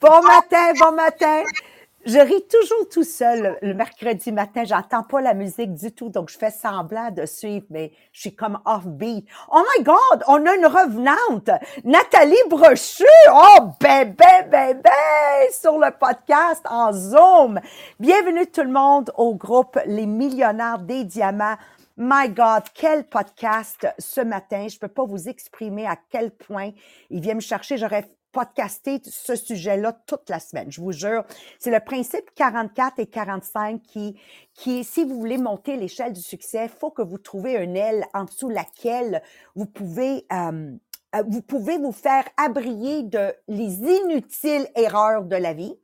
[0.00, 1.44] Bon matin, bon matin.
[2.06, 4.64] Je ris toujours tout seul le mercredi matin.
[4.64, 8.36] J'entends pas la musique du tout, donc je fais semblant de suivre, mais je suis
[8.36, 9.26] comme off-beat.
[9.50, 11.48] Oh my God, on a une revenante,
[11.82, 13.04] Nathalie Brochu.
[13.32, 14.90] Oh, bébé, bébé,
[15.50, 17.58] sur le podcast en Zoom.
[17.98, 21.56] Bienvenue tout le monde au groupe Les Millionnaires des Diamants.
[21.96, 24.66] My God, quel podcast ce matin.
[24.68, 26.72] Je peux pas vous exprimer à quel point
[27.08, 27.78] il vient me chercher.
[27.78, 31.24] J'aurais podcaster ce sujet-là toute la semaine, je vous jure.
[31.58, 34.18] C'est le principe 44 et 45 qui,
[34.52, 38.24] qui si vous voulez monter l'échelle du succès, faut que vous trouviez une aile en
[38.24, 39.22] dessous laquelle
[39.54, 40.72] vous pouvez euh,
[41.14, 45.76] euh, vous pouvez vous faire abrier de les inutiles erreurs de la vie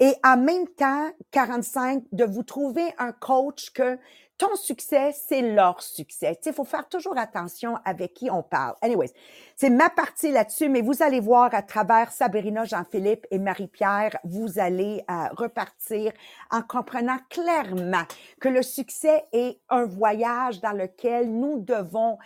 [0.00, 3.98] et en même temps 45 de vous trouver un coach que
[4.38, 6.38] ton succès, c'est leur succès.
[6.46, 8.76] Il faut faire toujours attention avec qui on parle.
[8.80, 9.12] Anyways,
[9.56, 14.60] c'est ma partie là-dessus, mais vous allez voir à travers Sabrina, Jean-Philippe et Marie-Pierre, vous
[14.60, 16.12] allez euh, repartir
[16.52, 18.04] en comprenant clairement
[18.40, 22.16] que le succès est un voyage dans lequel nous devons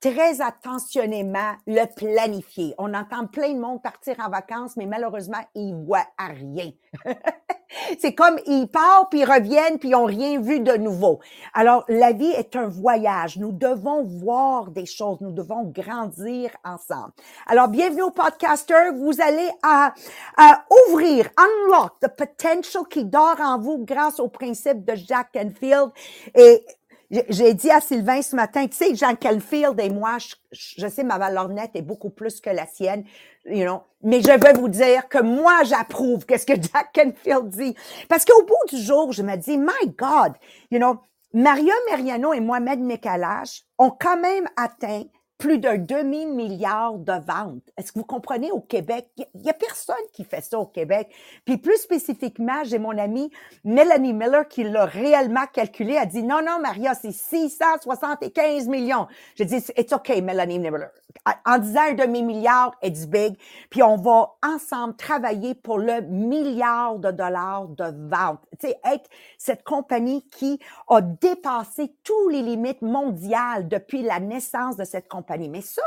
[0.00, 2.74] très attentionnément le planifier.
[2.78, 6.70] On entend plein de monde partir en vacances, mais malheureusement, ils voient à rien.
[8.00, 11.20] C'est comme ils partent, puis ils reviennent, puis ils n'ont rien vu de nouveau.
[11.54, 13.38] Alors, la vie est un voyage.
[13.38, 15.18] Nous devons voir des choses.
[15.20, 17.12] Nous devons grandir ensemble.
[17.46, 18.90] Alors, bienvenue au podcaster.
[18.96, 19.94] Vous allez à,
[20.88, 25.90] ouvrir, unlock the potential qui dort en vous grâce au principe de Jack Canfield.
[26.34, 26.64] Et
[27.10, 31.02] j'ai dit à Sylvain ce matin, tu sais, Jean Canfield et moi, je, je, sais,
[31.02, 33.04] ma valeur nette est beaucoup plus que la sienne,
[33.46, 37.74] you know, mais je vais vous dire que moi, j'approuve qu'est-ce que Jack Canfield dit.
[38.08, 40.34] Parce qu'au bout du jour, je me dis, my God,
[40.70, 41.00] you know,
[41.32, 45.04] Maria Meriano et Mohamed Mekalash ont quand même atteint
[45.40, 47.62] plus d'un demi-milliard de ventes.
[47.78, 49.08] Est-ce que vous comprenez au Québec?
[49.16, 51.08] Il n'y a personne qui fait ça au Québec.
[51.46, 53.30] Puis plus spécifiquement, j'ai mon amie
[53.64, 55.98] Melanie Miller qui l'a réellement calculé.
[56.00, 59.08] Elle dit, non, non, Maria, c'est 675 millions.
[59.34, 60.90] J'ai dit, it's okay, Melanie Miller.
[61.46, 63.36] En disant un demi-milliard, it's big.
[63.70, 68.40] Puis on va ensemble travailler pour le milliard de dollars de ventes.
[68.60, 69.08] Tu sais, être
[69.38, 75.29] cette compagnie qui a dépassé tous les limites mondiales depuis la naissance de cette compagnie
[75.38, 75.82] mais ça,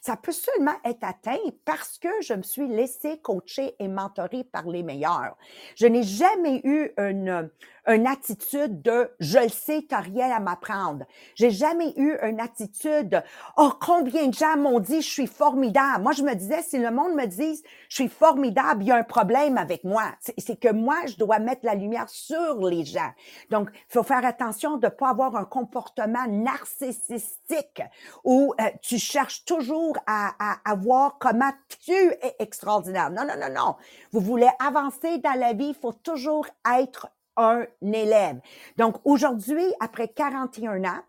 [0.00, 4.68] ça peut seulement être atteint parce que je me suis laissé coacher et mentorer par
[4.68, 5.36] les meilleurs.
[5.76, 7.50] Je n'ai jamais eu une,
[7.86, 11.04] une attitude de je le sais, t'as rien à m'apprendre.
[11.34, 13.22] J'ai jamais eu une attitude
[13.56, 16.02] oh combien de gens m'ont dit je suis formidable.
[16.02, 18.96] Moi je me disais si le monde me dit je suis formidable, il y a
[18.96, 20.04] un problème avec moi.
[20.38, 23.10] C'est que moi je dois mettre la lumière sur les gens.
[23.50, 27.82] Donc faut faire attention de pas avoir un comportement narcissistique
[28.24, 31.50] où euh, tu cherches toujours à, à, à voir comment
[31.84, 33.10] tu es extraordinaire.
[33.10, 33.76] Non non non non.
[34.12, 36.46] Vous voulez avancer dans la vie, faut toujours
[36.78, 38.40] être un élève.
[38.76, 41.02] Donc aujourd'hui, après 41 ans,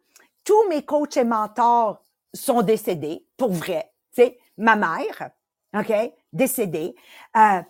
[0.44, 3.92] tous mes coachs et mentors sont décédés, pour vrai.
[4.12, 5.32] Sais, ma mère,
[5.78, 5.94] OK,
[6.34, 6.96] décédée.
[7.38, 7.62] Euh,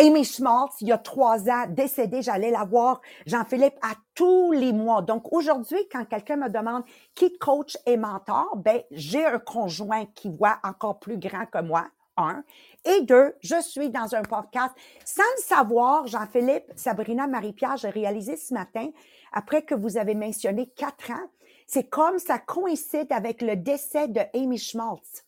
[0.00, 4.72] Amy Schmaltz, il y a trois ans, décédée, j'allais la voir, Jean-Philippe, à tous les
[4.72, 5.02] mois.
[5.02, 6.84] Donc, aujourd'hui, quand quelqu'un me demande
[7.16, 11.84] qui coach et mentor, ben, j'ai un conjoint qui voit encore plus grand que moi,
[12.18, 12.44] un.
[12.84, 14.74] Et deux, je suis dans un podcast.
[15.04, 18.90] Sans le savoir, Jean-Philippe, Sabrina, Marie-Pierre, j'ai réalisé ce matin,
[19.32, 21.30] après que vous avez mentionné quatre ans,
[21.66, 25.24] c'est comme ça coïncide avec le décès de Amy Schmaltz.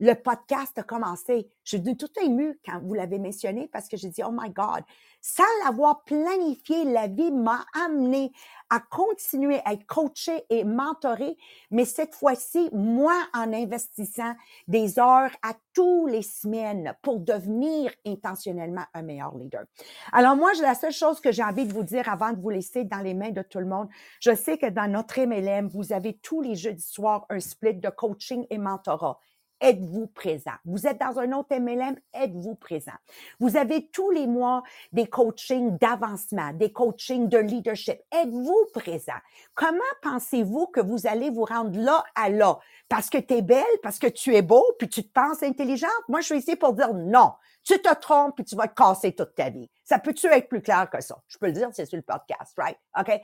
[0.00, 1.48] Le podcast a commencé.
[1.64, 4.84] Je suis tout émue quand vous l'avez mentionné parce que j'ai dit, oh my God,
[5.20, 8.30] sans l'avoir planifié, la vie m'a amené
[8.70, 11.36] à continuer à être coaché et mentoré,
[11.70, 14.34] mais cette fois-ci, moi, en investissant
[14.68, 19.64] des heures à tous les semaines pour devenir intentionnellement un meilleur leader.
[20.12, 22.84] Alors moi, la seule chose que j'ai envie de vous dire avant de vous laisser
[22.84, 23.88] dans les mains de tout le monde,
[24.20, 27.88] je sais que dans notre MLM, vous avez tous les jeudis soirs un split de
[27.88, 29.18] coaching et mentorat
[29.60, 30.52] êtes-vous présent?
[30.64, 32.92] Vous êtes dans un autre MLM, êtes-vous présent?
[33.40, 34.62] Vous avez tous les mois
[34.92, 37.98] des coachings d'avancement, des coachings de leadership.
[38.12, 39.18] Êtes-vous présent?
[39.54, 42.58] Comment pensez-vous que vous allez vous rendre là à là?
[42.88, 45.90] Parce que tu es belle, parce que tu es beau, puis tu te penses intelligente?
[46.08, 47.32] Moi, je suis ici pour dire non.
[47.64, 49.70] Tu te trompes, puis tu vas te casser toute ta vie.
[49.84, 51.20] Ça peut-tu être plus clair que ça?
[51.26, 52.78] Je peux le dire, c'est sur le podcast, right?
[52.98, 53.20] OK?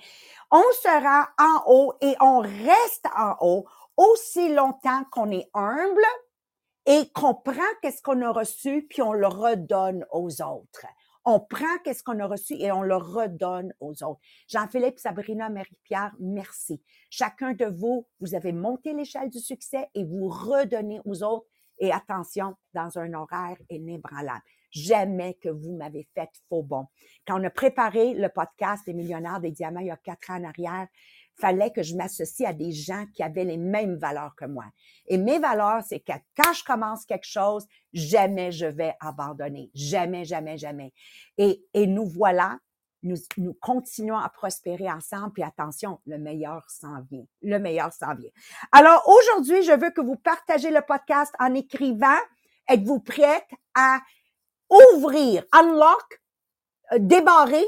[0.51, 3.65] On sera en haut et on reste en haut
[3.97, 6.05] aussi longtemps qu'on est humble
[6.87, 10.87] et qu'on prend qu'est-ce qu'on a reçu puis on le redonne aux autres.
[11.27, 14.21] On prend qu'est-ce qu'on a reçu et on le redonne aux autres.
[14.47, 16.83] Jean-Philippe, Sabrina, Marie-Pierre, merci.
[17.09, 21.47] Chacun de vous, vous avez monté l'échelle du succès et vous redonnez aux autres.
[21.79, 24.43] Et attention, dans un horaire inébranlable.
[24.71, 26.87] Jamais que vous m'avez fait faux bon.
[27.27, 30.37] Quand on a préparé le podcast des millionnaires des diamants il y a quatre ans
[30.37, 30.89] en arrière,
[31.37, 34.65] fallait que je m'associe à des gens qui avaient les mêmes valeurs que moi.
[35.07, 39.71] Et mes valeurs, c'est que quand je commence quelque chose, jamais je vais abandonner.
[39.75, 40.93] Jamais, jamais, jamais.
[41.39, 42.59] Et, et nous voilà,
[43.03, 45.33] nous, nous continuons à prospérer ensemble.
[45.35, 47.25] Puis attention, le meilleur s'en vient.
[47.43, 48.31] Le meilleur s'en vient.
[48.73, 52.19] Alors aujourd'hui, je veux que vous partagez le podcast en écrivant.
[52.69, 54.01] Êtes-vous prête à
[54.95, 56.23] ouvrir, unlock,
[56.93, 57.65] euh, débarrer?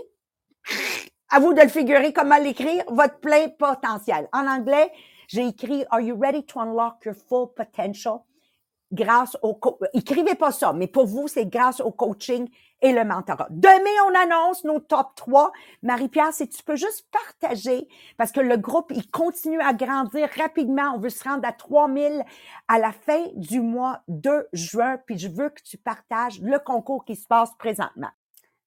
[1.31, 4.29] À vous de le figurer, comment l'écrire, votre plein potentiel.
[4.33, 4.93] En anglais,
[5.29, 8.21] j'ai écrit Are you ready to unlock your full potential?
[8.93, 9.59] Grâce au
[9.95, 12.49] écrivez pas ça, mais pour vous, c'est grâce au coaching
[12.81, 13.49] et le mentorat.
[13.51, 15.51] Demain, on annonce nos top 3.
[15.83, 20.93] Marie-Pierre, si tu peux juste partager, parce que le groupe, il continue à grandir rapidement.
[20.95, 22.23] On veut se rendre à 3000
[22.69, 27.05] à la fin du mois de juin, puis je veux que tu partages le concours
[27.05, 28.11] qui se passe présentement.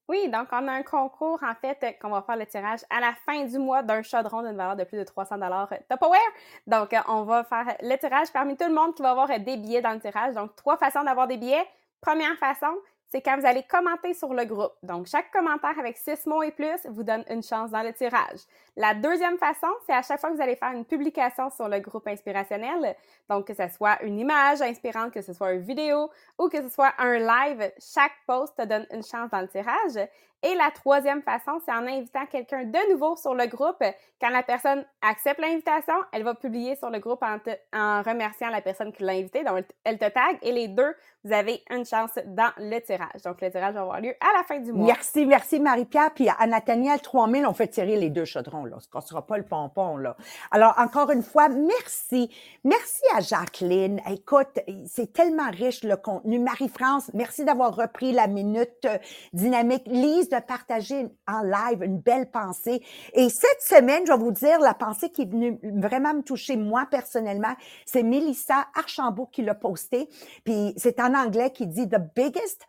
[0.09, 3.13] Oui, donc on a un concours en fait qu'on va faire le tirage à la
[3.27, 6.19] fin du mois d'un chaudron d'une valeur de plus de 300 dollars Tupperware.
[6.65, 9.83] Donc on va faire le tirage parmi tout le monde qui va avoir des billets
[9.83, 10.33] dans le tirage.
[10.33, 11.63] Donc trois façons d'avoir des billets.
[12.01, 12.75] Première façon,
[13.09, 14.73] c'est quand vous allez commenter sur le groupe.
[14.83, 18.39] Donc, chaque commentaire avec six mots et plus vous donne une chance dans le tirage.
[18.75, 21.79] La deuxième façon, c'est à chaque fois que vous allez faire une publication sur le
[21.79, 22.95] groupe inspirationnel,
[23.29, 26.69] donc que ce soit une image inspirante, que ce soit une vidéo ou que ce
[26.69, 30.07] soit un live, chaque post te donne une chance dans le tirage.
[30.41, 33.83] Et la troisième façon, c'est en invitant quelqu'un de nouveau sur le groupe.
[34.21, 38.93] Quand la personne accepte l'invitation, elle va publier sur le groupe en, remerciant la personne
[38.93, 39.43] qui l'a invité.
[39.43, 40.95] Donc, elle te tag et les deux,
[41.25, 43.21] vous avez une chance dans le tirage.
[43.25, 44.87] Donc, le tirage va avoir lieu à la fin du mois.
[44.87, 46.11] Merci, merci Marie-Pierre.
[46.13, 48.63] Puis à Nathaniel 3000, on fait tirer les deux chaudrons.
[48.63, 48.77] Là.
[48.79, 49.97] Ce ne sera pas le pompon.
[49.97, 50.15] Là.
[50.51, 52.33] Alors, encore une fois, merci.
[52.63, 54.01] Merci à Jacqueline.
[54.09, 56.39] Écoute, c'est tellement riche le contenu.
[56.39, 58.97] Marie-France, merci d'avoir repris la minute euh,
[59.33, 59.83] dynamique.
[59.85, 62.83] Lise, de partager en live une belle pensée.
[63.13, 66.55] Et cette semaine, je vais vous dire la pensée qui est venue vraiment me toucher
[66.55, 67.53] moi personnellement.
[67.85, 70.09] C'est Melissa Archambault qui l'a posté.
[70.43, 72.65] Puis c'est en anglais qui dit The biggest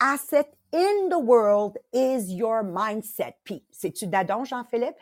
[0.00, 3.36] asset in the world is your mindset.
[3.44, 4.96] Puis c'est-tu d'Adon, Jean-Philippe?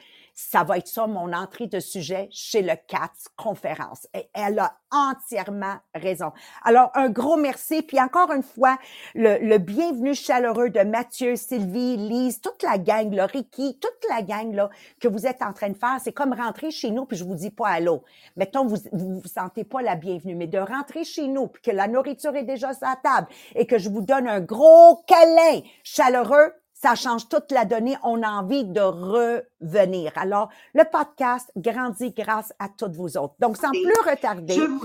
[0.49, 4.07] Ça va être ça mon entrée de sujet chez le CATS conférence.
[4.15, 6.33] Et elle a entièrement raison.
[6.65, 7.83] Alors, un gros merci.
[7.83, 8.79] Puis encore une fois,
[9.15, 14.23] le, le bienvenu chaleureux de Mathieu, Sylvie, Lise, toute la gang, là, Ricky, toute la
[14.23, 14.71] gang là,
[15.01, 15.99] que vous êtes en train de faire.
[16.03, 18.03] C'est comme rentrer chez nous, puis je vous dis pas allô.
[18.37, 21.71] Mettons, vous vous, vous sentez pas la bienvenue, mais de rentrer chez nous, puis que
[21.71, 25.61] la nourriture est déjà sur la table et que je vous donne un gros câlin
[25.83, 27.97] chaleureux, ça change toute la donnée.
[28.03, 30.13] On a envie de revenir.
[30.17, 33.35] Alors, le podcast grandit grâce à toutes vous autres.
[33.39, 34.85] Donc, sans plus retarder, je vous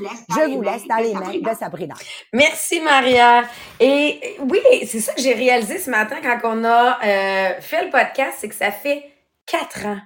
[0.61, 1.95] laisse dans, les, mains de Sabrina.
[2.33, 3.43] Merci, Maria.
[3.79, 7.91] Et oui, c'est ça que j'ai réalisé ce matin quand on a euh, fait le
[7.91, 9.05] podcast, c'est que ça fait
[9.45, 9.99] quatre ans.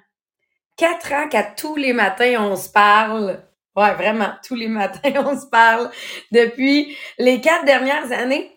[0.78, 3.42] Quatre ans qu'à tous les matins, on se parle.
[3.76, 5.90] Ouais, vraiment, tous les matins, on se parle
[6.32, 8.56] depuis les quatre dernières années.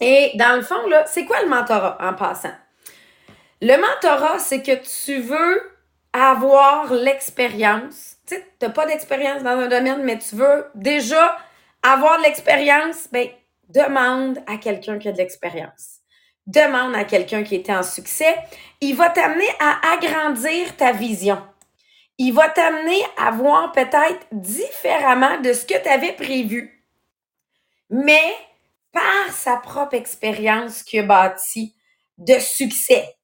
[0.00, 2.54] Et dans le fond, là, c'est quoi le mentorat en passant?
[3.62, 5.70] Le mentorat, c'est que tu veux
[6.12, 8.16] avoir l'expérience.
[8.26, 11.36] Tu sais, n'as pas d'expérience dans un domaine, mais tu veux déjà
[11.82, 13.28] avoir de l'expérience, ben,
[13.68, 15.98] demande à quelqu'un qui a de l'expérience.
[16.46, 18.34] Demande à quelqu'un qui était en succès.
[18.80, 21.40] Il va t'amener à agrandir ta vision.
[22.18, 26.84] Il va t'amener à voir peut-être différemment de ce que tu avais prévu.
[27.90, 28.34] Mais
[28.92, 31.74] par sa propre expérience qui a bâti
[32.18, 33.16] de succès.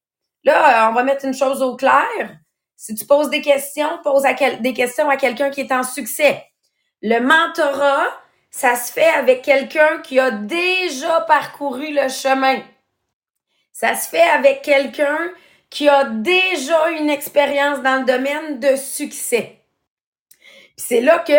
[0.47, 2.39] Là, on va mettre une chose au clair.
[2.77, 4.23] Si tu poses des questions, pose
[4.61, 6.45] des questions à quelqu'un qui est en succès.
[7.03, 8.07] Le mentorat,
[8.51, 12.61] ça se fait avec quelqu'un qui a déjà parcouru le chemin.
[13.73, 15.19] Ça se fait avec quelqu'un
[15.69, 19.59] qui a déjà une expérience dans le domaine de succès.
[20.77, 21.33] c'est là que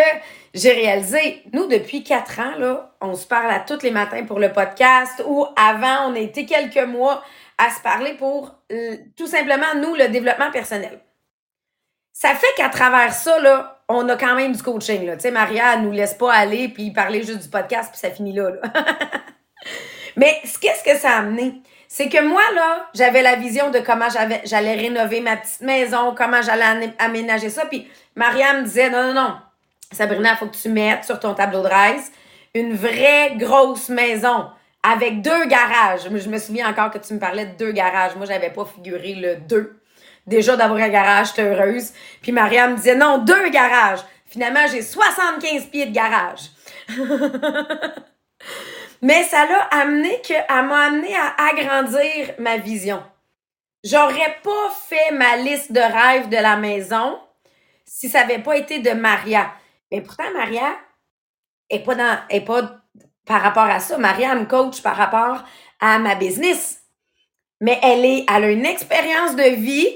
[0.53, 4.51] j'ai réalisé, nous, depuis quatre ans, on se parle à tous les matins pour le
[4.51, 7.23] podcast ou avant, on a été quelques mois
[7.57, 8.55] à se parler pour
[9.15, 10.99] tout simplement, nous, le développement personnel.
[12.13, 15.05] Ça fait qu'à travers ça, là, on a quand même du coaching.
[15.05, 15.15] Là.
[15.15, 18.09] Tu sais, Maria, elle nous laisse pas aller puis parler juste du podcast puis ça
[18.09, 18.49] finit là.
[20.15, 21.61] Mais qu'est-ce que ça a amené?
[21.87, 26.41] C'est que moi, là, j'avais la vision de comment j'allais rénover ma petite maison, comment
[26.41, 27.65] j'allais aménager ça.
[27.67, 29.35] Puis Maria me disait, non, non, non,
[29.91, 32.11] Sabrina, il faut que tu mettes sur ton tableau de rise
[32.53, 34.49] une vraie grosse maison
[34.87, 36.03] avec deux garages.
[36.03, 38.15] Je me souviens encore que tu me parlais de deux garages.
[38.15, 39.81] Moi, j'avais pas figuré le deux.
[40.25, 41.91] Déjà, d'avoir un garage, j'étais heureuse.
[42.21, 43.99] Puis Maria me disait, non, deux garages.
[44.25, 46.51] Finalement, j'ai 75 pieds de garage.
[49.01, 53.03] Mais ça l'a amené que, elle m'a amené à agrandir ma vision.
[53.83, 57.19] J'aurais pas fait ma liste de rêves de la maison
[57.85, 59.51] si ça n'avait pas été de Maria.
[59.91, 60.75] Mais pourtant, Maria
[61.69, 62.81] est pas dans, est pas
[63.27, 63.97] par rapport à ça.
[63.97, 65.43] Maria me coach par rapport
[65.79, 66.81] à ma business.
[67.61, 69.87] Mais elle est, elle a une expérience de vie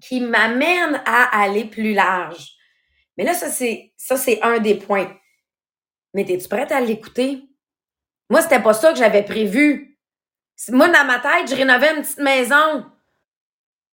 [0.00, 2.54] qui m'amène à aller plus large.
[3.16, 5.10] Mais là, ça, c'est, un des points.
[6.14, 7.42] Mais es-tu prête à l'écouter?
[8.28, 9.98] Moi, c'était pas ça que j'avais prévu.
[10.68, 12.86] Moi, dans ma tête, je rénovais une petite maison.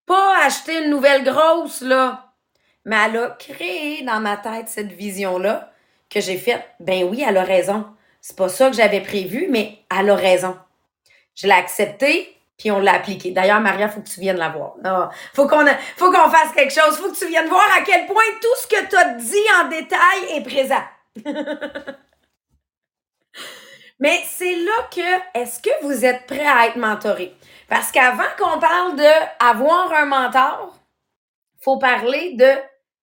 [0.06, 2.34] Pas acheter une nouvelle grosse, là.
[2.86, 5.72] Mais elle a créé dans ma tête cette vision-là
[6.10, 6.64] que j'ai faite.
[6.80, 7.86] Ben oui, elle a raison.
[8.28, 10.58] C'est pas ça que j'avais prévu, mais elle a raison.
[11.36, 13.30] Je l'ai accepté, puis on l'a appliqué.
[13.30, 14.74] D'ailleurs, Maria, faut que tu viennes la voir.
[14.84, 15.64] Ah, faut qu'on
[15.96, 16.98] faut qu'on fasse quelque chose.
[16.98, 19.68] Faut que tu viennes voir à quel point tout ce que tu as dit en
[19.68, 20.82] détail est présent.
[24.00, 27.36] Mais c'est là que, est-ce que vous êtes prêt à être mentoré?
[27.70, 30.74] Parce qu'avant qu'on parle de avoir un mentor,
[31.62, 32.54] faut parler de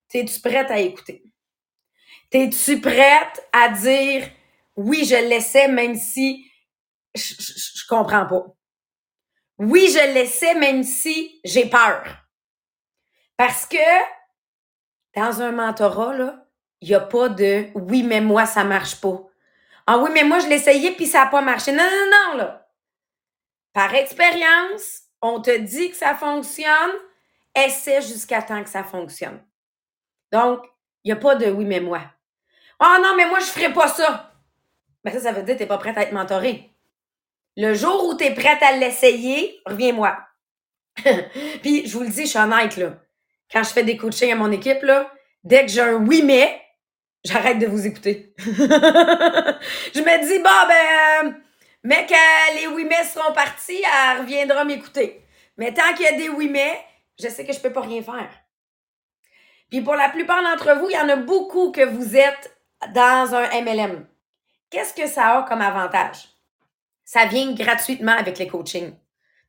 [0.08, 1.22] t'es-tu prête à écouter?
[2.30, 4.24] T'es-tu prête à dire
[4.84, 6.50] oui, je laissais même si
[7.14, 8.44] je, comprends pas.
[9.58, 12.04] Oui, je laissais même si j'ai peur.
[13.36, 13.76] Parce que
[15.14, 16.46] dans un mentorat,
[16.80, 19.22] il n'y a pas de oui, mais moi, ça marche pas.
[19.86, 21.72] Ah oui, mais moi, je l'essayais puis ça n'a pas marché.
[21.72, 22.68] Non, non, non, là.
[23.72, 26.92] Par expérience, on te dit que ça fonctionne,
[27.54, 29.42] essaie jusqu'à temps que ça fonctionne.
[30.30, 30.64] Donc,
[31.04, 32.02] il n'y a pas de oui, mais moi.
[32.78, 34.31] Ah non, mais moi, je ne ferai pas ça.
[35.04, 36.70] Ben, ça, ça veut dire que tu n'es pas prête à être mentorée.
[37.56, 40.16] Le jour où tu es prête à l'essayer, reviens-moi.
[41.62, 42.94] Puis, je vous le dis, je suis honnête, là.
[43.52, 45.12] Quand je fais des coachings à mon équipe, là,
[45.44, 46.62] dès que j'ai un oui, mais,
[47.24, 48.34] j'arrête de vous écouter.
[48.38, 55.24] je me dis, bon, ben, euh, que les oui mais seront partis, elle reviendra m'écouter.
[55.56, 56.78] Mais tant qu'il y a des oui mais,
[57.20, 58.30] je sais que je peux pas rien faire.
[59.70, 62.56] Puis pour la plupart d'entre vous, il y en a beaucoup que vous êtes
[62.94, 64.06] dans un MLM.
[64.72, 66.30] Qu'est-ce que ça a comme avantage?
[67.04, 68.94] Ça vient gratuitement avec les coachings.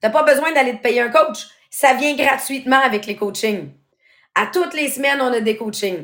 [0.04, 1.48] Tu pas besoin d'aller te payer un coach.
[1.72, 3.72] Ça vient gratuitement avec les coachings.
[4.36, 6.04] À toutes les semaines, on a des coachings.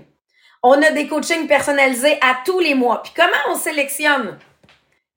[0.63, 3.03] On a des coachings personnalisés à tous les mois.
[3.03, 4.39] Puis comment on sélectionne?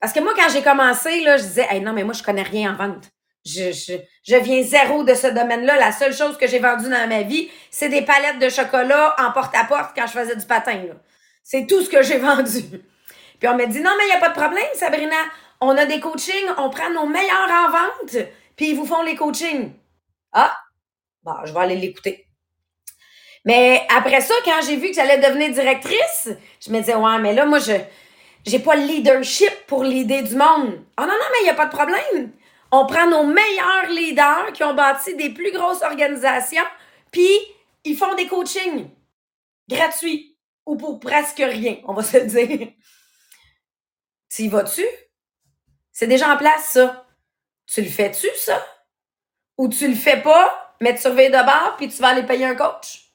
[0.01, 2.43] Parce que moi, quand j'ai commencé, là, je disais, hey, non, mais moi, je connais
[2.43, 3.05] rien en vente.
[3.45, 3.93] Je, je,
[4.23, 5.77] je viens zéro de ce domaine-là.
[5.77, 9.31] La seule chose que j'ai vendue dans ma vie, c'est des palettes de chocolat en
[9.31, 10.81] porte-à-porte quand je faisais du patin.
[11.41, 12.83] C'est tout ce que j'ai vendu.
[13.43, 15.17] Puis on m'a dit, non, mais il n'y a pas de problème, Sabrina.
[15.59, 19.17] On a des coachings, on prend nos meilleurs en vente, puis ils vous font les
[19.17, 19.73] coachings.
[20.31, 20.57] Ah,
[21.23, 22.25] bon, je vais aller l'écouter.
[23.43, 26.29] Mais après ça, quand j'ai vu que j'allais devenir directrice,
[26.65, 27.73] je me disais, ouais, mais là, moi, je
[28.45, 30.81] j'ai pas le leadership pour l'idée du monde.
[30.95, 32.31] Ah non, non, mais il n'y a pas de problème.
[32.71, 36.63] On prend nos meilleurs leaders qui ont bâti des plus grosses organisations,
[37.11, 37.27] puis
[37.83, 38.87] ils font des coachings
[39.67, 42.69] gratuits ou pour presque rien, on va se dire.
[44.35, 44.85] Tu vas-tu?
[45.91, 47.05] C'est déjà en place, ça.
[47.67, 48.65] Tu le fais-tu, ça?
[49.57, 52.45] Ou tu le fais pas, mais tu surveilles de bord, puis tu vas aller payer
[52.45, 53.11] un coach?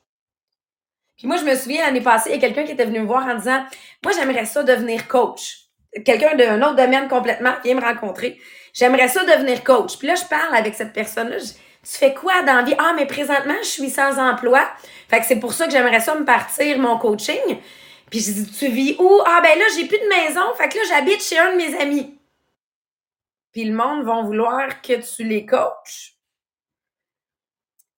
[1.16, 3.06] Puis moi, je me souviens, l'année passée, il y a quelqu'un qui était venu me
[3.06, 3.64] voir en disant,
[4.04, 5.56] moi, j'aimerais ça devenir coach.
[6.04, 8.40] Quelqu'un d'un autre domaine complètement vient me rencontrer.
[8.72, 9.98] J'aimerais ça devenir coach.
[9.98, 11.38] Puis là, je parle avec cette personne-là.
[11.38, 12.74] Tu fais quoi dans la vie?
[12.78, 14.68] Ah, mais présentement, je suis sans emploi.
[15.08, 17.58] Fait que c'est pour ça que j'aimerais ça me partir mon coaching.
[18.10, 19.20] Puis je dis, tu vis où?
[19.24, 20.54] Ah, ben là, j'ai plus de maison.
[20.54, 22.18] Fait que là, j'habite chez un de mes amis.
[23.52, 26.14] Puis le monde va vouloir que tu les coaches.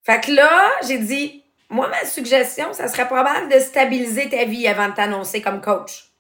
[0.03, 4.67] Fait que là, j'ai dit, moi, ma suggestion, ça serait probable de stabiliser ta vie
[4.67, 6.11] avant de t'annoncer comme coach.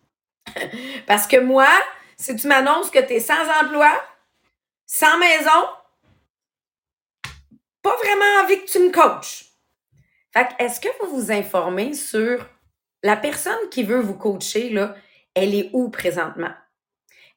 [1.06, 1.68] Parce que moi,
[2.16, 3.90] si tu m'annonces que tu es sans emploi,
[4.86, 5.68] sans maison,
[7.82, 9.46] pas vraiment envie que tu me coaches.
[10.32, 12.46] Fait que, est-ce que vous vous informez sur
[13.02, 14.94] la personne qui veut vous coacher, là,
[15.34, 16.52] elle est où présentement?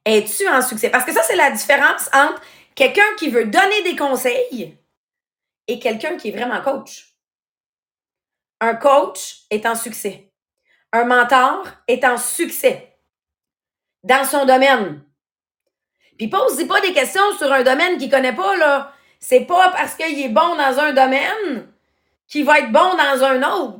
[0.06, 0.90] Es-tu en succès?
[0.90, 2.42] Parce que ça, c'est la différence entre
[2.76, 4.78] quelqu'un qui veut donner des conseils
[5.68, 7.14] et quelqu'un qui est vraiment coach.
[8.60, 10.32] Un coach est en succès.
[10.92, 12.98] Un mentor est en succès
[14.04, 15.02] dans son domaine.
[16.18, 18.94] Puis pose pas des questions sur un domaine qu'il connaît pas, là.
[19.20, 21.72] C'est pas parce qu'il est bon dans un domaine
[22.28, 23.80] qu'il va être bon dans un autre.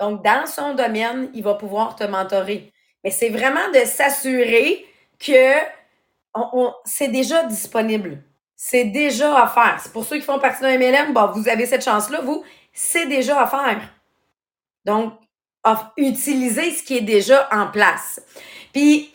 [0.00, 2.72] Donc, dans son domaine, il va pouvoir te mentorer.
[3.02, 4.84] Mais c'est vraiment de s'assurer
[5.18, 5.54] que
[6.84, 8.22] c'est déjà disponible.
[8.56, 9.78] C'est déjà à faire.
[9.82, 13.40] C'est pour ceux qui font partie d'un MLM, vous avez cette chance-là, vous, c'est déjà
[13.42, 13.80] à faire.
[14.84, 15.14] Donc,
[15.96, 18.20] utilisez ce qui est déjà en place.
[18.72, 19.12] Puis,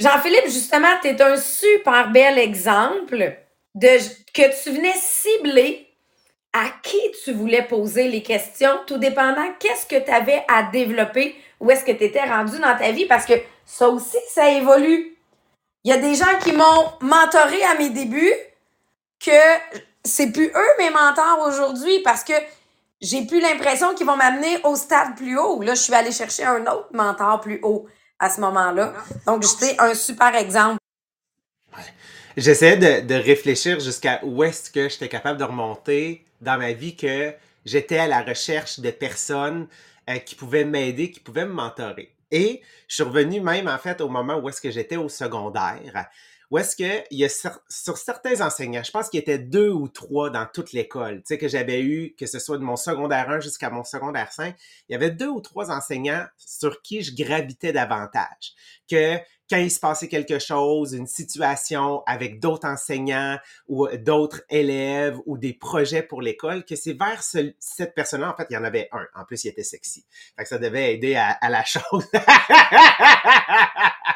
[0.00, 3.36] Jean-Philippe, justement, tu es un super bel exemple
[3.74, 3.98] de
[4.32, 5.88] que tu venais cibler
[6.54, 11.34] à qui tu voulais poser les questions, tout dépendant qu'est-ce que tu avais à développer,
[11.58, 13.34] où est-ce que tu étais rendu dans ta vie, parce que
[13.66, 15.16] ça aussi, ça évolue.
[15.82, 18.32] Il y a des gens qui m'ont mentoré à mes débuts,
[19.18, 19.32] que
[20.04, 22.34] c'est plus eux mes mentors aujourd'hui, parce que
[23.00, 25.60] j'ai plus l'impression qu'ils vont m'amener au stade plus haut.
[25.60, 27.86] Là, je suis allée chercher un autre mentor plus haut
[28.20, 28.94] à ce moment-là.
[29.26, 30.78] Donc, j'étais un super exemple.
[32.36, 36.94] J'essayais de, de réfléchir jusqu'à où est-ce que j'étais capable de remonter dans ma vie
[36.94, 37.34] que
[37.64, 39.66] j'étais à la recherche de personnes
[40.08, 42.14] euh, qui pouvaient m'aider, qui pouvaient me mentorer.
[42.30, 46.06] Et je suis revenu même, en fait, au moment où est-ce que j'étais au secondaire,
[46.50, 49.70] où est-ce que il y a sur, certains enseignants, je pense qu'il y était deux
[49.70, 52.76] ou trois dans toute l'école, tu sais, que j'avais eu, que ce soit de mon
[52.76, 54.54] secondaire 1 jusqu'à mon secondaire 5,
[54.88, 58.54] il y avait deux ou trois enseignants sur qui je gravitais davantage.
[58.88, 59.18] Que
[59.50, 65.36] quand il se passait quelque chose, une situation avec d'autres enseignants ou d'autres élèves ou
[65.36, 68.88] des projets pour l'école, que c'est vers cette personne-là, en fait, il y en avait
[68.92, 69.06] un.
[69.14, 70.04] En plus, il était sexy.
[70.36, 72.06] Fait que ça devait aider à, à la chose.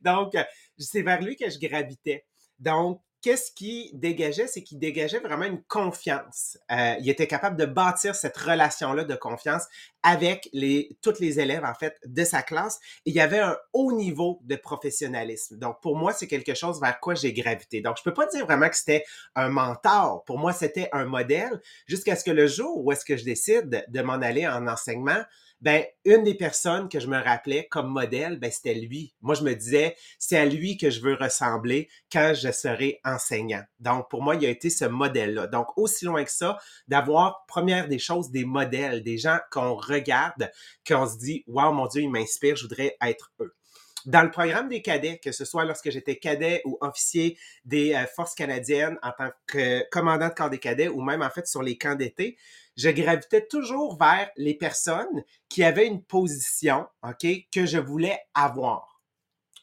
[0.00, 0.34] Donc,
[0.78, 2.26] c'est vers lui que je gravitais.
[2.58, 4.46] Donc, qu'est-ce qui dégageait?
[4.46, 6.56] C'est qu'il dégageait vraiment une confiance.
[6.70, 9.64] Euh, il était capable de bâtir cette relation-là de confiance
[10.02, 12.78] avec les, tous les élèves, en fait, de sa classe.
[13.04, 15.58] Il y avait un haut niveau de professionnalisme.
[15.58, 17.80] Donc, pour moi, c'est quelque chose vers quoi j'ai gravité.
[17.80, 20.24] Donc, je peux pas dire vraiment que c'était un mentor.
[20.24, 23.84] Pour moi, c'était un modèle jusqu'à ce que le jour où est-ce que je décide
[23.88, 25.22] de m'en aller en enseignement,
[25.60, 29.14] ben une des personnes que je me rappelais comme modèle, ben c'était lui.
[29.20, 33.62] Moi, je me disais, c'est à lui que je veux ressembler quand je serai enseignant.
[33.80, 35.46] Donc, pour moi, il a été ce modèle-là.
[35.48, 40.50] Donc, aussi loin que ça, d'avoir, première des choses, des modèles, des gens qu'on regarde,
[40.86, 43.57] qu'on se dit, wow, mon Dieu, il m'inspire, je voudrais être eux
[44.06, 48.06] dans le programme des cadets, que ce soit lorsque j'étais cadet ou officier des euh,
[48.06, 51.62] forces canadiennes en tant que commandant de corps des cadets ou même en fait sur
[51.62, 52.36] les camps d'été,
[52.76, 58.98] je gravitais toujours vers les personnes qui avaient une position, OK, que je voulais avoir.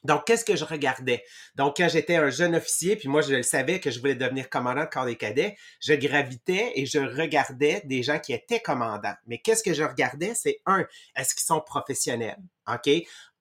[0.04, 1.24] Donc, qu'est-ce que je regardais?
[1.56, 4.50] Donc, quand j'étais un jeune officier, puis moi, je le savais que je voulais devenir
[4.52, 9.16] commandant de corps des cadets, je gravitais et je regardais des gens qui étaient commandants.
[9.26, 10.36] Mais qu'est-ce que je regardais?
[10.36, 12.38] C'est un, est-ce qu'ils sont professionnels?
[12.68, 12.90] OK?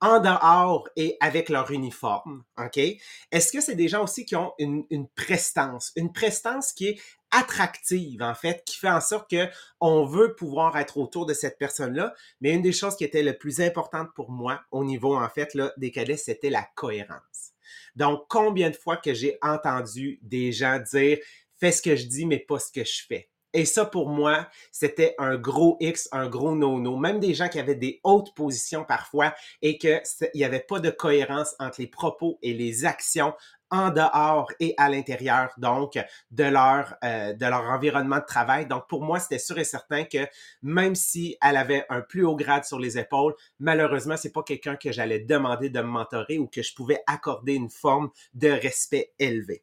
[0.01, 2.45] En dehors et avec leur uniforme.
[2.59, 2.79] OK?
[2.79, 5.93] Est-ce que c'est des gens aussi qui ont une, une prestance?
[5.97, 9.49] Une prestance qui est attractive, en fait, qui fait en sorte que
[9.81, 12.15] on veut pouvoir être autour de cette personne-là.
[12.41, 15.55] Mais une des choses qui était le plus importante pour moi au niveau, en fait,
[15.55, 17.53] là, des cadets, c'était la cohérence.
[17.97, 21.19] Donc, combien de fois que j'ai entendu des gens dire
[21.59, 23.29] fais ce que je dis, mais pas ce que je fais.
[23.55, 26.97] Et ça, pour moi, c'était un gros X, un gros no-no.
[26.97, 30.03] Même des gens qui avaient des hautes positions parfois et qu'il
[30.35, 33.33] n'y avait pas de cohérence entre les propos et les actions
[33.71, 35.99] en dehors et à l'intérieur, donc,
[36.33, 38.67] de leur, euh, de leur environnement de travail.
[38.67, 40.27] Donc, pour moi, c'était sûr et certain que
[40.63, 44.77] même si elle avait un plus haut grade sur les épaules, malheureusement, c'est pas quelqu'un
[44.77, 49.13] que j'allais demander de me mentorer ou que je pouvais accorder une forme de respect
[49.19, 49.63] élevé.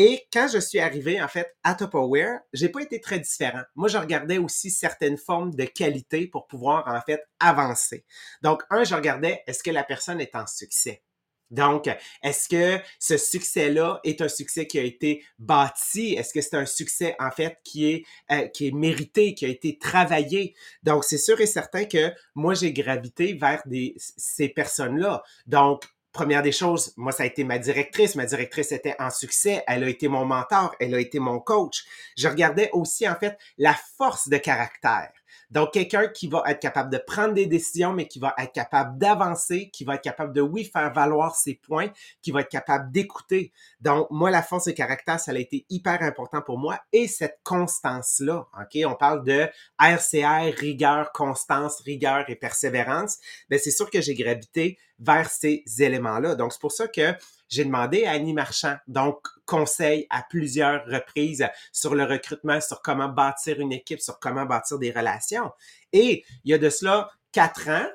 [0.00, 3.62] Et quand je suis arrivé, en fait, à Tupperware, j'ai pas été très différent.
[3.74, 8.04] Moi, je regardais aussi certaines formes de qualité pour pouvoir, en fait, avancer.
[8.40, 11.02] Donc, un, je regardais, est-ce que la personne est en succès?
[11.50, 11.90] Donc,
[12.22, 16.14] est-ce que ce succès-là est un succès qui a été bâti?
[16.14, 19.48] Est-ce que c'est un succès, en fait, qui est, euh, qui est mérité, qui a
[19.48, 20.54] été travaillé?
[20.84, 25.24] Donc, c'est sûr et certain que moi, j'ai gravité vers des, ces personnes-là.
[25.46, 25.82] Donc,
[26.12, 28.14] première des choses, moi, ça a été ma directrice.
[28.14, 29.62] Ma directrice était en succès.
[29.66, 30.74] Elle a été mon mentor.
[30.80, 31.84] Elle a été mon coach.
[32.16, 35.10] Je regardais aussi, en fait, la force de caractère.
[35.50, 38.98] Donc, quelqu'un qui va être capable de prendre des décisions, mais qui va être capable
[38.98, 41.88] d'avancer, qui va être capable de, oui, faire valoir ses points,
[42.22, 43.52] qui va être capable d'écouter.
[43.80, 46.78] Donc, moi, la force de caractère, ça a été hyper important pour moi.
[46.92, 48.78] Et cette constance-là, OK?
[48.84, 49.48] On parle de
[49.80, 53.18] RCR, rigueur, constance, rigueur et persévérance.
[53.48, 56.34] Ben, c'est sûr que j'ai gravité vers ces éléments-là.
[56.34, 57.14] Donc, c'est pour ça que
[57.48, 63.08] j'ai demandé à Annie Marchand, donc conseil à plusieurs reprises sur le recrutement, sur comment
[63.08, 65.50] bâtir une équipe, sur comment bâtir des relations.
[65.92, 67.86] Et il y a de cela quatre ans,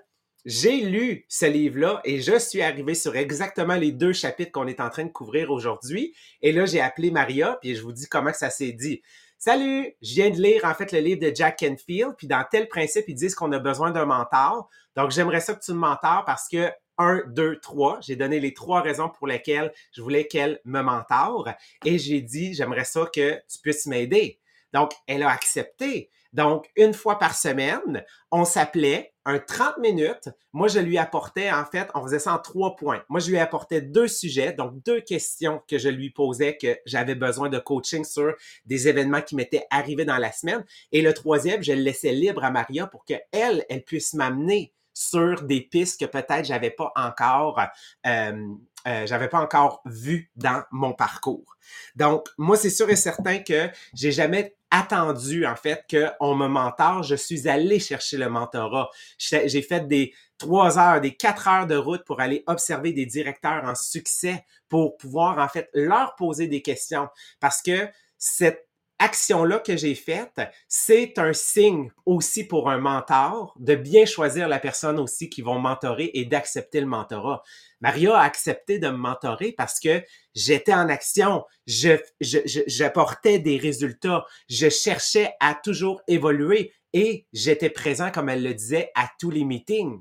[0.45, 4.81] j'ai lu ce livre-là et je suis arrivé sur exactement les deux chapitres qu'on est
[4.81, 6.13] en train de couvrir aujourd'hui.
[6.41, 9.01] Et là, j'ai appelé Maria, puis je vous dis comment ça s'est dit.
[9.37, 12.67] Salut, je viens de lire en fait le livre de Jack Canfield, puis dans tel
[12.67, 14.69] principe, ils disent qu'on a besoin d'un mentor.
[14.95, 17.99] Donc, j'aimerais ça que tu me mentores parce que 1, 2, 3.
[18.01, 21.49] J'ai donné les trois raisons pour lesquelles je voulais qu'elle me mentore
[21.85, 24.39] et j'ai dit, j'aimerais ça que tu puisses m'aider.
[24.73, 26.09] Donc, elle a accepté.
[26.33, 30.29] Donc, une fois par semaine, on s'appelait un 30 minutes.
[30.51, 33.03] Moi, je lui apportais, en fait, on faisait ça en trois points.
[33.07, 37.13] Moi, je lui apportais deux sujets, donc deux questions que je lui posais que j'avais
[37.13, 38.33] besoin de coaching sur
[38.65, 40.65] des événements qui m'étaient arrivés dans la semaine.
[40.91, 45.43] Et le troisième, je le laissais libre à Maria pour qu'elle, elle puisse m'amener sur
[45.43, 47.59] des pistes que peut-être j'avais pas encore
[48.05, 48.47] euh,
[48.85, 51.55] euh, j'avais pas encore vu dans mon parcours.
[51.95, 57.03] Donc moi c'est sûr et certain que j'ai jamais attendu en fait qu'on me mentore,
[57.03, 58.89] je suis allé chercher le mentorat.
[59.17, 63.63] J'ai fait des trois heures, des quatre heures de route pour aller observer des directeurs
[63.63, 67.07] en succès pour pouvoir en fait leur poser des questions
[67.39, 68.67] parce que cette
[69.03, 70.39] action-là que j'ai faite,
[70.69, 75.59] c'est un signe aussi pour un mentor de bien choisir la personne aussi qui vont
[75.59, 77.43] mentorer et d'accepter le mentorat.
[77.81, 80.01] Maria a accepté de me mentorer parce que
[80.33, 87.69] j'étais en action, je, je, j'apportais des résultats, je cherchais à toujours évoluer et j'étais
[87.69, 89.99] présent, comme elle le disait, à tous les meetings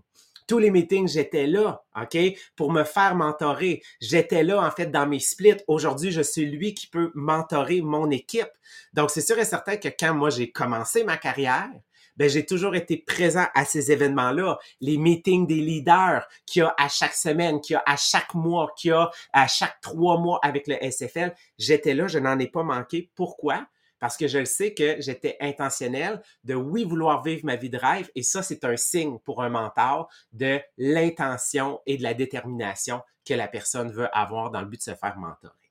[0.53, 2.19] tous les meetings, j'étais là, OK,
[2.57, 3.83] pour me faire mentorer.
[4.03, 5.63] J'étais là, en fait, dans mes splits.
[5.67, 8.51] Aujourd'hui, je suis lui qui peut mentorer mon équipe.
[8.93, 11.71] Donc, c'est sûr et certain que quand moi, j'ai commencé ma carrière,
[12.19, 16.75] ben, j'ai toujours été présent à ces événements-là, les meetings des leaders qu'il y a
[16.77, 20.19] à chaque semaine, qu'il y a à chaque mois, qu'il y a à chaque trois
[20.19, 21.35] mois avec le SFL.
[21.57, 23.11] J'étais là, je n'en ai pas manqué.
[23.15, 23.67] Pourquoi?
[24.03, 27.79] Parce que je le sais que j'étais intentionnel de oui vouloir vivre ma vie de
[27.79, 33.01] rêve et ça c'est un signe pour un mentor de l'intention et de la détermination
[33.25, 35.62] que la personne veut avoir dans le but de se faire mentorer.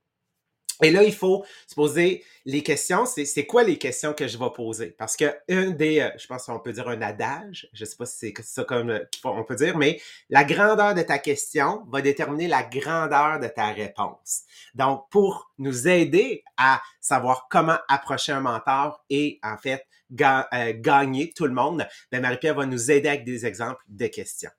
[0.81, 3.05] Et là, il faut se poser les questions.
[3.05, 4.95] C'est quoi les questions que je vais poser?
[4.97, 8.05] Parce que une des, euh, je pense qu'on peut dire un adage, je sais pas
[8.05, 12.01] si c'est ça comme euh, on peut dire, mais la grandeur de ta question va
[12.01, 14.41] déterminer la grandeur de ta réponse.
[14.73, 19.85] Donc, pour nous aider à savoir comment approcher un mentor et en fait
[20.19, 24.51] euh, gagner tout le monde, ben Marie-Pierre va nous aider avec des exemples de questions.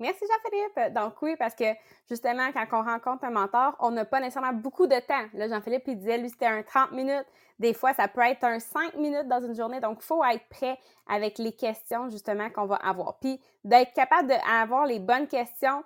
[0.00, 0.94] Merci Jean-Philippe.
[0.94, 1.64] Donc oui, parce que
[2.08, 5.26] justement, quand on rencontre un mentor, on n'a pas nécessairement beaucoup de temps.
[5.34, 7.26] Là, Jean-Philippe, il disait, lui, c'était un 30 minutes.
[7.58, 9.80] Des fois, ça peut être un 5 minutes dans une journée.
[9.80, 13.18] Donc, il faut être prêt avec les questions, justement, qu'on va avoir.
[13.18, 15.82] Puis, d'être capable d'avoir les bonnes questions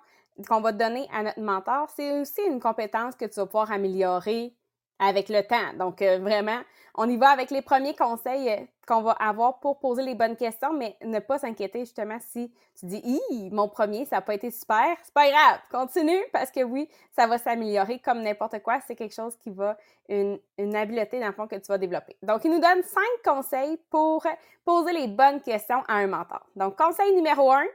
[0.47, 4.53] qu'on va donner à notre mentor, c'est aussi une compétence que tu vas pouvoir améliorer
[4.99, 5.73] avec le temps.
[5.79, 6.59] Donc, euh, vraiment,
[6.95, 10.35] on y va avec les premiers conseils euh, qu'on va avoir pour poser les bonnes
[10.35, 14.33] questions, mais ne pas s'inquiéter justement si tu dis Hi, mon premier, ça n'a pas
[14.33, 14.97] été super.
[15.03, 18.79] C'est pas grave, continue parce que oui, ça va s'améliorer comme n'importe quoi.
[18.85, 19.77] C'est quelque chose qui va,
[20.09, 22.15] une, une habileté dans le fond que tu vas développer.
[22.21, 24.25] Donc, il nous donne cinq conseils pour
[24.65, 26.45] poser les bonnes questions à un mentor.
[26.55, 27.65] Donc, conseil numéro un,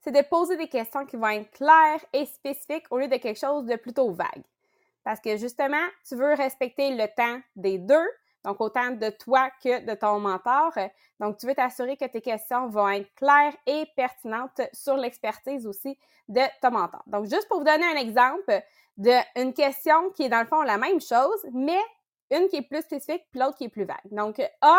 [0.00, 3.38] c'est de poser des questions qui vont être claires et spécifiques au lieu de quelque
[3.38, 4.44] chose de plutôt vague.
[5.02, 8.06] Parce que justement, tu veux respecter le temps des deux,
[8.44, 10.72] donc autant de toi que de ton mentor.
[11.18, 15.98] Donc, tu veux t'assurer que tes questions vont être claires et pertinentes sur l'expertise aussi
[16.28, 17.02] de ton mentor.
[17.06, 18.62] Donc, juste pour vous donner un exemple
[18.96, 21.80] d'une question qui est dans le fond la même chose, mais
[22.30, 23.96] une qui est plus spécifique puis l'autre qui est plus vague.
[24.10, 24.78] Donc, A,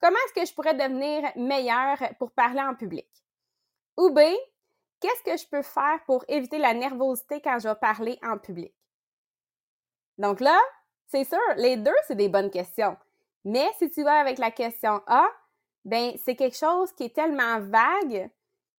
[0.00, 3.08] comment est-ce que je pourrais devenir meilleur pour parler en public?
[3.96, 4.20] Ou B,
[5.00, 8.74] qu'est-ce que je peux faire pour éviter la nervosité quand je vais parler en public?
[10.18, 10.58] Donc là,
[11.08, 12.96] c'est sûr, les deux, c'est des bonnes questions.
[13.44, 15.26] Mais si tu vas avec la question A,
[15.84, 18.30] ben c'est quelque chose qui est tellement vague,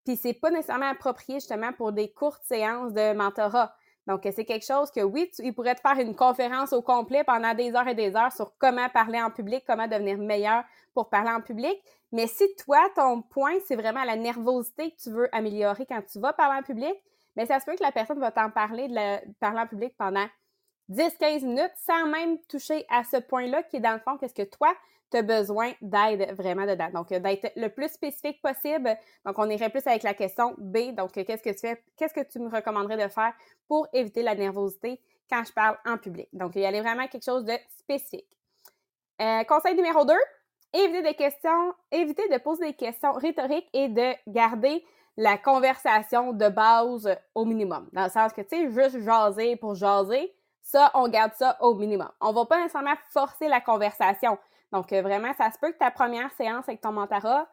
[0.05, 3.73] puis c'est pas nécessairement approprié justement pour des courtes séances de mentorat.
[4.07, 7.25] Donc, c'est quelque chose que oui, tu, il pourrait te faire une conférence au complet
[7.25, 10.63] pendant des heures et des heures sur comment parler en public, comment devenir meilleur
[10.93, 11.77] pour parler en public.
[12.13, 16.19] Mais si toi, ton point, c'est vraiment la nervosité que tu veux améliorer quand tu
[16.19, 16.95] vas parler en public,
[17.35, 19.93] mais ben, ça se peut que la personne va t'en parler de parler en public
[19.97, 20.25] pendant
[20.89, 24.43] 10-15 minutes sans même toucher à ce point-là qui est dans le fond, qu'est-ce que
[24.43, 24.73] toi,
[25.11, 26.89] tu as besoin d'aide vraiment dedans.
[26.93, 28.95] Donc, d'être le plus spécifique possible.
[29.25, 30.93] Donc, on irait plus avec la question B.
[30.93, 33.33] Donc, qu'est-ce que tu fais, qu'est-ce que tu me recommanderais de faire
[33.67, 36.27] pour éviter la nervosité quand je parle en public?
[36.33, 38.27] Donc, il y a vraiment quelque chose de spécifique.
[39.21, 40.13] Euh, conseil numéro 2,
[40.73, 44.83] éviter des questions, éviter de poser des questions rhétoriques et de garder
[45.15, 47.89] la conversation de base au minimum.
[47.93, 50.31] Dans le sens que, tu sais, juste jaser pour jaser,
[50.67, 52.09] ça, on garde ça au minimum.
[52.19, 54.37] On va pas nécessairement forcer la conversation.
[54.73, 57.47] Donc, euh, vraiment, ça se peut que ta première séance avec ton mentorat,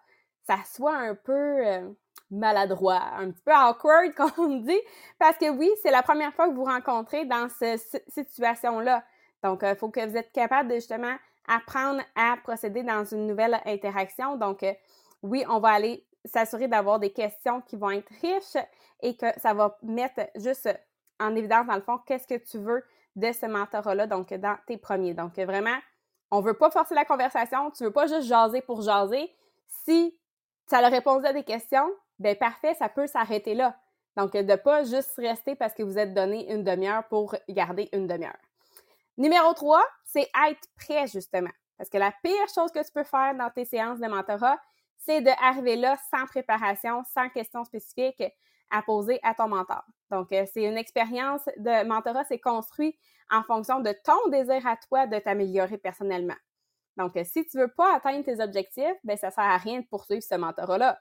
[0.49, 1.89] ça soit un peu euh,
[2.33, 4.81] maladroit, un petit peu awkward, comme on dit,
[5.21, 9.05] parce que oui, c'est la première fois que vous rencontrez dans cette situation-là.
[9.45, 11.15] Donc, il faut que vous êtes capable de justement
[11.47, 14.37] apprendre à procéder dans une nouvelle interaction.
[14.37, 14.73] Donc, euh,
[15.23, 18.65] oui, on va aller s'assurer d'avoir des questions qui vont être riches
[19.03, 20.69] et que ça va mettre juste
[21.21, 22.83] en évidence, dans le fond, qu'est-ce que tu veux
[23.17, 25.15] de ce mentorat-là, donc dans tes premiers.
[25.15, 25.77] Donc, vraiment,
[26.31, 29.33] on ne veut pas forcer la conversation, tu ne veux pas juste jaser pour jaser.
[29.85, 30.19] Si
[30.67, 33.77] ça a répondu à des questions, bien parfait, ça peut s'arrêter là.
[34.17, 37.89] Donc, de ne pas juste rester parce que vous êtes donné une demi-heure pour garder
[37.93, 38.37] une demi-heure.
[39.17, 41.51] Numéro 3, c'est être prêt, justement.
[41.77, 44.59] Parce que la pire chose que tu peux faire dans tes séances de mentorat,
[44.99, 48.23] c'est d'arriver là sans préparation, sans questions spécifiques
[48.75, 49.85] à poser à ton mentor.
[50.11, 52.99] Donc, euh, c'est une expérience de mentorat, c'est construit
[53.31, 56.35] en fonction de ton désir à toi de t'améliorer personnellement.
[56.97, 59.57] Donc, euh, si tu ne veux pas atteindre tes objectifs, ben ça ne sert à
[59.57, 60.99] rien de poursuivre ce mentorat-là.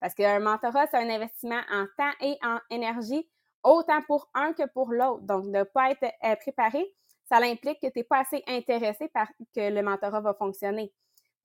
[0.00, 3.26] Parce qu'un mentorat, c'est un investissement en temps et en énergie,
[3.62, 5.22] autant pour un que pour l'autre.
[5.22, 6.86] Donc, ne pas être euh, préparé,
[7.24, 10.92] ça implique que tu n'es pas assez intéressé par que le mentorat va fonctionner.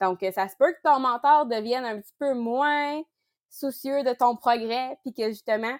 [0.01, 3.01] Donc, ça se peut que ton mentor devienne un petit peu moins
[3.51, 5.77] soucieux de ton progrès, puis que justement,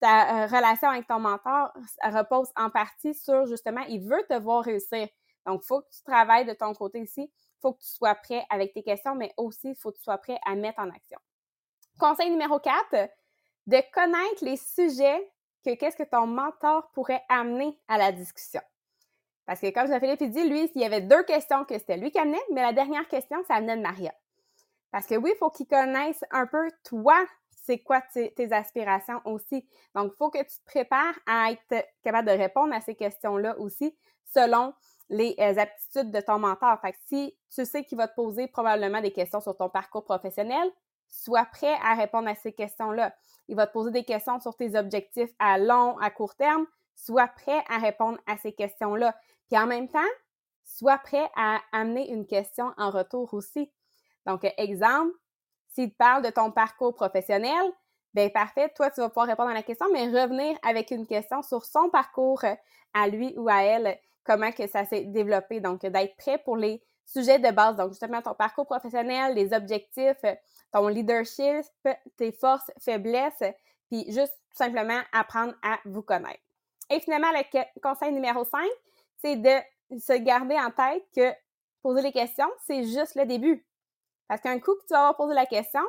[0.00, 4.64] ta euh, relation avec ton mentor repose en partie sur justement, il veut te voir
[4.64, 5.08] réussir.
[5.46, 7.22] Donc, il faut que tu travailles de ton côté ici.
[7.22, 10.04] Il faut que tu sois prêt avec tes questions, mais aussi, il faut que tu
[10.04, 11.18] sois prêt à mettre en action.
[11.98, 13.08] Conseil numéro 4,
[13.66, 15.32] de connaître les sujets
[15.64, 18.60] que qu'est-ce que ton mentor pourrait amener à la discussion.
[19.46, 22.18] Parce que comme Jean-Philippe dit, lui, il y avait deux questions que c'était lui qui
[22.18, 24.12] amenait, mais la dernière question, ça amenait de Maria.
[24.92, 27.16] Parce que oui, il faut qu'il connaisse un peu toi,
[27.50, 29.66] c'est quoi tes, aspirations aussi.
[29.94, 33.58] Donc, il faut que tu te prépares à être capable de répondre à ces questions-là
[33.58, 33.96] aussi
[34.34, 34.74] selon
[35.08, 36.78] les euh, aptitudes de ton mentor.
[36.80, 40.04] Fait que si tu sais qu'il va te poser probablement des questions sur ton parcours
[40.04, 40.70] professionnel,
[41.08, 43.14] sois prêt à répondre à ces questions-là.
[43.48, 46.66] Il va te poser des questions sur tes objectifs à long, à court terme.
[46.94, 49.14] Sois prêt à répondre à ces questions-là.
[49.48, 50.00] Puis en même temps,
[50.64, 53.70] sois prêt à amener une question en retour aussi.
[54.26, 55.12] Donc, exemple,
[55.68, 57.62] s'il te parle de ton parcours professionnel,
[58.14, 61.42] bien parfait, toi, tu vas pouvoir répondre à la question, mais revenir avec une question
[61.42, 62.54] sur son parcours euh,
[62.94, 65.60] à lui ou à elle, comment que ça s'est développé.
[65.60, 67.76] Donc, d'être prêt pour les sujets de base.
[67.76, 70.24] Donc, justement, ton parcours professionnel, les objectifs,
[70.72, 71.64] ton leadership,
[72.16, 73.42] tes forces, faiblesses,
[73.90, 76.40] puis juste tout simplement apprendre à vous connaître.
[76.90, 78.60] Et finalement, le conseil numéro 5,
[79.18, 81.32] c'est de se garder en tête que
[81.82, 83.64] poser les questions, c'est juste le début.
[84.32, 85.82] Parce qu'un coup que tu vas avoir posé la question,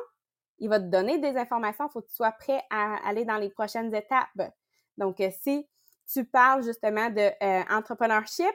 [0.58, 3.38] il va te donner des informations, il faut que tu sois prêt à aller dans
[3.38, 4.52] les prochaines étapes.
[4.98, 5.66] Donc, euh, si
[6.12, 8.54] tu parles justement de euh, entrepreneurship,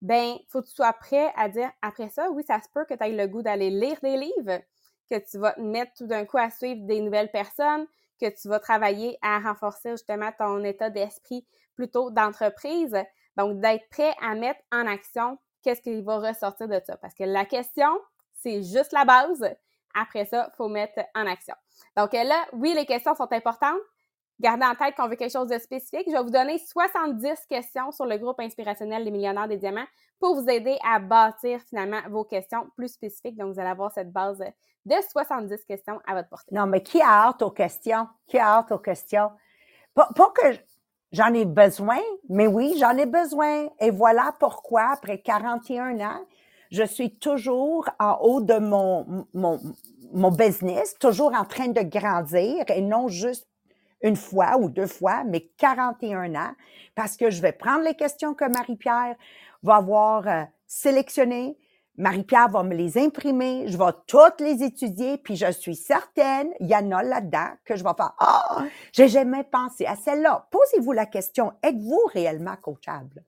[0.00, 2.84] ben, il faut que tu sois prêt à dire après ça, oui, ça se peut
[2.84, 4.62] que tu aies le goût d'aller lire des livres,
[5.10, 7.88] que tu vas te mettre tout d'un coup à suivre des nouvelles personnes,
[8.20, 11.44] que tu vas travailler à renforcer justement ton état d'esprit
[11.74, 12.96] plutôt d'entreprise.
[13.36, 16.96] Donc, d'être prêt à mettre en action qu'est-ce qui va ressortir de ça.
[16.98, 17.90] Parce que la question,
[18.44, 19.44] c'est juste la base.
[19.94, 21.54] Après ça, il faut mettre en action.
[21.96, 23.80] Donc là, oui, les questions sont importantes.
[24.40, 26.04] Gardez en tête qu'on veut quelque chose de spécifique.
[26.08, 29.86] Je vais vous donner 70 questions sur le groupe inspirationnel des millionnaires des diamants
[30.18, 33.36] pour vous aider à bâtir finalement vos questions plus spécifiques.
[33.36, 34.42] Donc, vous allez avoir cette base
[34.84, 36.52] de 70 questions à votre portée.
[36.52, 38.08] Non, mais qui a hâte aux questions?
[38.26, 39.30] Qui a hâte aux questions?
[39.94, 40.48] Pas que
[41.12, 43.68] j'en ai besoin, mais oui, j'en ai besoin.
[43.78, 46.26] Et voilà pourquoi, après 41 ans,
[46.70, 49.60] je suis toujours en haut de mon, mon,
[50.12, 53.46] mon business, toujours en train de grandir et non juste
[54.02, 56.52] une fois ou deux fois, mais 41 ans,
[56.94, 59.16] parce que je vais prendre les questions que Marie-Pierre
[59.62, 61.56] va avoir euh, sélectionnées.
[61.96, 66.66] Marie-Pierre va me les imprimer, je vais toutes les étudier, puis je suis certaine, il
[66.66, 70.48] y en a là-dedans que je vais faire Ah, oh, j'ai jamais pensé à celle-là.
[70.50, 73.24] Posez-vous la question, êtes-vous réellement coachable?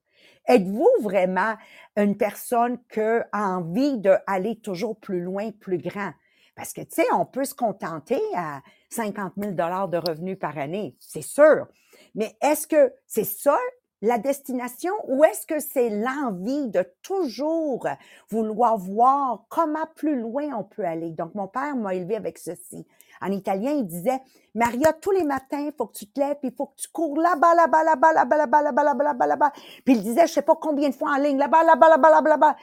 [0.48, 1.54] Êtes-vous vraiment
[1.96, 6.12] une personne qui a envie d'aller toujours plus loin, plus grand?
[6.54, 10.96] Parce que, tu sais, on peut se contenter à 50 000 de revenus par année,
[11.00, 11.66] c'est sûr.
[12.14, 13.58] Mais est-ce que c'est ça
[14.02, 17.86] la destination ou est-ce que c'est l'envie de toujours
[18.30, 21.10] vouloir voir comment plus loin on peut aller?
[21.10, 22.86] Donc, mon père m'a élevé avec ceci.
[23.20, 24.20] En italien, il disait,
[24.54, 26.88] Maria, tous les matins, il faut que tu te lèves, puis il faut que tu
[26.88, 29.52] cours là-bas, là-bas, là-bas, là-bas, là-bas, là-bas, là-bas, là-bas, là-bas.
[29.84, 32.30] Puis il disait, je sais pas combien de fois en ligne, là-bas, là-bas, là-bas, là-bas,
[32.30, 32.56] là-bas.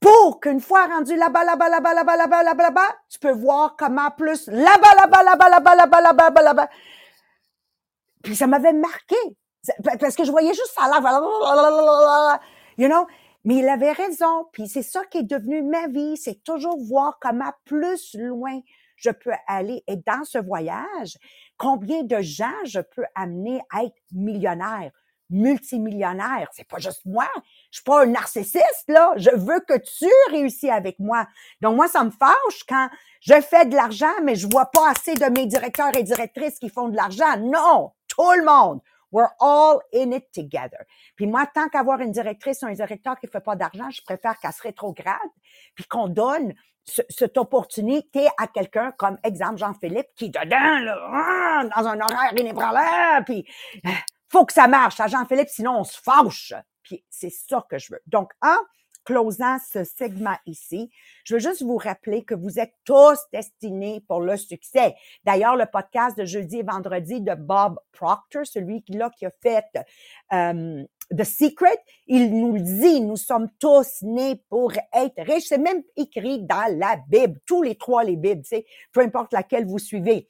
[0.00, 4.10] Pour qu'une fois rendu là-bas, là-bas, là-bas, là-bas, là-bas, là-bas, là-bas, tu peux voir comment
[4.16, 6.68] plus là-bas, là-bas, là-bas, là-bas, là-bas, là-bas, là-bas, là-bas.
[8.22, 9.16] Puis ça m'avait marqué.
[10.00, 12.40] Parce que je voyais juste ça là,
[12.76, 13.06] you know.
[13.44, 14.46] Mais il avait raison.
[14.52, 16.16] Puis c'est ça qui est devenu ma vie.
[16.16, 18.60] C'est toujours voir comment plus loin
[18.98, 19.82] je peux aller.
[19.86, 21.16] Et dans ce voyage,
[21.56, 24.90] combien de gens je peux amener à être millionnaire,
[25.30, 26.48] multimillionnaire?
[26.52, 27.28] C'est pas juste moi.
[27.70, 29.12] Je suis pas un narcissiste, là.
[29.16, 31.26] Je veux que tu réussisses avec moi.
[31.60, 32.88] Donc, moi, ça me fâche quand
[33.20, 36.68] je fais de l'argent, mais je vois pas assez de mes directeurs et directrices qui
[36.68, 37.36] font de l'argent.
[37.38, 37.92] Non!
[38.08, 38.80] Tout le monde!
[39.10, 40.84] We're all in it together.
[41.16, 44.38] Puis moi, tant qu'avoir une directrice ou un directeur qui fait pas d'argent, je préfère
[44.38, 45.16] qu'elle se rétrograde,
[45.74, 46.52] puis qu'on donne
[47.08, 53.24] cette opportunité à quelqu'un comme exemple Jean-Philippe qui dedans là, ah, dans un horaire inébranlable,
[53.24, 53.44] puis
[53.86, 53.90] euh,
[54.28, 56.54] faut que ça marche à Jean-Philippe, sinon on se fâche.
[56.82, 58.00] Puis c'est ça que je veux.
[58.06, 58.56] Donc, en
[59.04, 60.90] closant ce segment ici,
[61.24, 64.94] je veux juste vous rappeler que vous êtes tous destinés pour le succès.
[65.24, 69.64] D'ailleurs, le podcast de jeudi et vendredi de Bob Proctor, celui-là qui a fait
[70.32, 70.84] euh,
[71.16, 75.46] The Secret, il nous le dit, nous sommes tous nés pour être riches.
[75.48, 78.42] C'est même écrit dans la Bible, tous les trois les Bibles,
[78.92, 80.28] peu importe laquelle vous suivez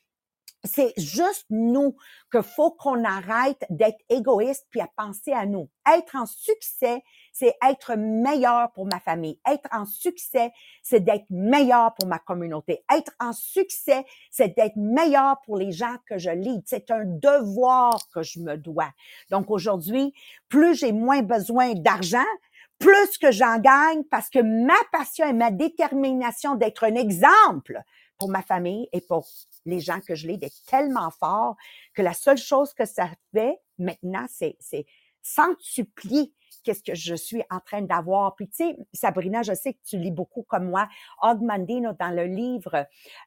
[0.64, 1.96] c'est juste nous
[2.30, 5.70] que faut qu'on arrête d'être égoïste puis à penser à nous.
[5.86, 7.02] Être en succès,
[7.38, 9.38] c'est être meilleur pour ma famille.
[9.46, 10.50] Être en succès,
[10.82, 12.84] c'est d'être meilleur pour ma communauté.
[12.92, 16.60] Être en succès, c'est d'être meilleur pour les gens que je lis.
[16.66, 18.90] C'est un devoir que je me dois.
[19.30, 20.12] Donc aujourd'hui,
[20.48, 22.26] plus j'ai moins besoin d'argent,
[22.80, 27.80] plus que j'en gagne parce que ma passion et ma détermination d'être un exemple
[28.18, 29.28] pour ma famille et pour
[29.64, 31.56] les gens que je lis d'être tellement fort
[31.94, 34.86] que la seule chose que ça fait maintenant, c'est, c'est
[35.22, 38.34] centuplier qu'est-ce que je suis en train d'avoir.
[38.34, 40.88] Puis tu sais, Sabrina, je sais que tu lis beaucoup comme moi.
[41.22, 42.86] Og Mandino, dans le livre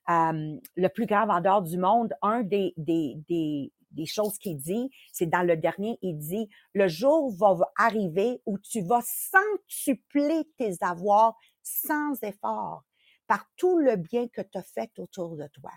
[0.10, 4.90] euh, Le plus grand vendeur du monde, un des, des, des, des choses qu'il dit,
[5.12, 10.76] c'est dans le dernier, il dit, le jour va arriver où tu vas centupler tes
[10.82, 12.84] avoirs sans effort
[13.28, 15.72] par tout le bien que tu as fait autour de toi.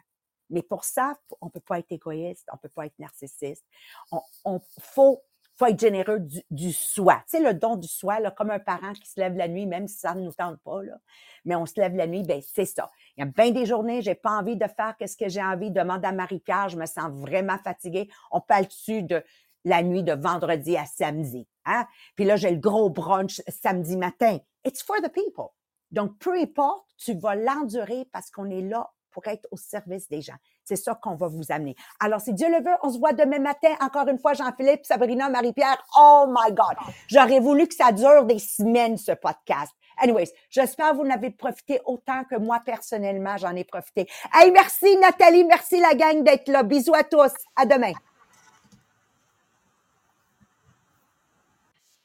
[0.50, 3.64] Mais pour ça, on peut pas être égoïste, on peut pas être narcissiste.
[4.12, 5.22] On, on faut,
[5.56, 7.22] faut être généreux du, soi.
[7.28, 9.66] Tu sais, le don du soi, là, comme un parent qui se lève la nuit,
[9.66, 10.98] même si ça ne nous tente pas, là,
[11.44, 12.90] mais on se lève la nuit, ben c'est ça.
[13.16, 15.70] Il y a bien des journées, j'ai pas envie de faire qu'est-ce que j'ai envie.
[15.70, 18.08] Demande à Marie-Pierre, je me sens vraiment fatiguée.
[18.30, 19.22] On parle dessus de
[19.64, 21.46] la nuit de vendredi à samedi.
[21.64, 21.86] Hein?
[22.16, 24.38] Puis là, j'ai le gros brunch samedi matin.
[24.64, 25.52] It's for the people.
[25.90, 30.20] Donc, peu importe, tu vas l'endurer parce qu'on est là pour être au service des
[30.20, 30.36] gens.
[30.64, 31.76] C'est ça qu'on va vous amener.
[32.00, 33.74] Alors, si Dieu le veut, on se voit demain matin.
[33.80, 35.84] Encore une fois, Jean-Philippe, Sabrina, Marie-Pierre.
[35.98, 36.76] Oh my God!
[37.08, 39.72] J'aurais voulu que ça dure des semaines, ce podcast.
[39.98, 44.08] Anyways, j'espère que vous n'avez profité autant que moi, personnellement, j'en ai profité.
[44.32, 46.62] Hey, merci Nathalie, merci la gang d'être là.
[46.62, 47.32] Bisous à tous.
[47.54, 47.92] À demain.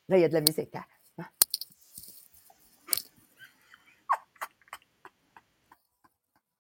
[0.08, 0.76] Là, il y a de la musique.
[0.76, 0.84] Hein?